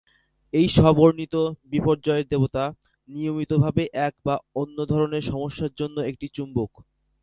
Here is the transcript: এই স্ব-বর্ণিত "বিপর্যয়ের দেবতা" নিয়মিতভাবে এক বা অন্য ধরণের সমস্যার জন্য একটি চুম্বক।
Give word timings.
এই 0.53 0.67
স্ব-বর্ণিত 0.69 1.35
"বিপর্যয়ের 1.71 2.25
দেবতা" 2.27 2.63
নিয়মিতভাবে 3.09 3.83
এক 4.01 4.13
বা 4.25 4.35
অন্য 4.55 4.77
ধরণের 4.91 5.23
সমস্যার 5.31 5.71
জন্য 5.79 5.97
একটি 6.09 6.27
চুম্বক। 6.35 6.71